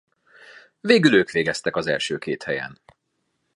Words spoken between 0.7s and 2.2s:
Végül ők végeztek az első